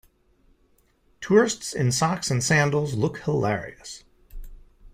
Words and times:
Tourists 1.19 1.73
in 1.73 1.91
socks 1.91 2.31
and 2.31 2.43
sandals 2.43 2.95
look 2.95 3.19
hilarious. 3.19 4.03